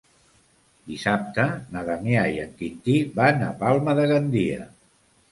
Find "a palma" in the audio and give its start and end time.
3.49-3.95